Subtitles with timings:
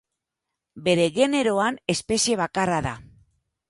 [0.87, 2.99] Bere generoan espezie bakarra da.